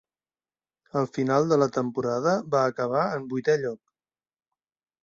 [1.01, 3.81] Al final de la temporada, va acabar en vuitè lloc.